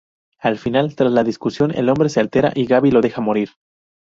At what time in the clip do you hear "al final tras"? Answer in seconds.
0.39-1.11